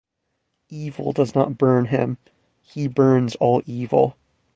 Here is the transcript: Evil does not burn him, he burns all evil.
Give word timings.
Evil 0.69 1.11
does 1.13 1.35
not 1.35 1.59
burn 1.59 1.85
him, 1.85 2.17
he 2.63 2.87
burns 2.87 3.35
all 3.35 3.61
evil. 3.67 4.17